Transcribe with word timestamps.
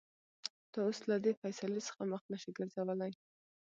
ته 0.71 0.77
اوس 0.85 0.99
له 1.09 1.15
دې 1.23 1.31
فېصلې 1.41 1.81
څخه 1.87 2.01
مخ 2.11 2.21
نشې 2.31 2.51
ګرځولى. 2.57 3.11